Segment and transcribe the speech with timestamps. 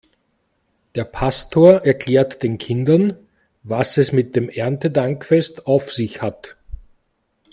[0.95, 3.17] Der Pastor erklärt den Kindern,
[3.61, 6.57] was es mit dem Erntedankfest auf sich hat.